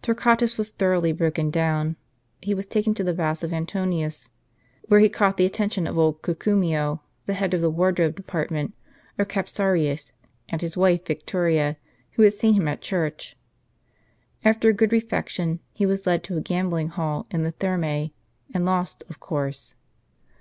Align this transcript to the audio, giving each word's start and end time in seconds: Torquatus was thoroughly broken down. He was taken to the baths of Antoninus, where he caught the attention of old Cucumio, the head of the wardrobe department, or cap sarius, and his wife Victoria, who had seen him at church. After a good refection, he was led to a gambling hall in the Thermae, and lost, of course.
Torquatus 0.00 0.58
was 0.58 0.70
thoroughly 0.70 1.10
broken 1.10 1.50
down. 1.50 1.96
He 2.40 2.54
was 2.54 2.66
taken 2.66 2.94
to 2.94 3.02
the 3.02 3.12
baths 3.12 3.42
of 3.42 3.52
Antoninus, 3.52 4.30
where 4.86 5.00
he 5.00 5.08
caught 5.08 5.36
the 5.36 5.44
attention 5.44 5.88
of 5.88 5.98
old 5.98 6.22
Cucumio, 6.22 7.00
the 7.26 7.34
head 7.34 7.52
of 7.52 7.60
the 7.60 7.68
wardrobe 7.68 8.14
department, 8.14 8.74
or 9.18 9.24
cap 9.24 9.46
sarius, 9.48 10.12
and 10.48 10.60
his 10.62 10.76
wife 10.76 11.04
Victoria, 11.04 11.78
who 12.12 12.22
had 12.22 12.32
seen 12.34 12.54
him 12.54 12.68
at 12.68 12.80
church. 12.80 13.36
After 14.44 14.68
a 14.68 14.72
good 14.72 14.92
refection, 14.92 15.58
he 15.74 15.84
was 15.84 16.06
led 16.06 16.22
to 16.22 16.36
a 16.36 16.40
gambling 16.40 16.90
hall 16.90 17.26
in 17.32 17.42
the 17.42 17.50
Thermae, 17.50 18.12
and 18.54 18.64
lost, 18.64 19.02
of 19.08 19.18
course. 19.18 19.74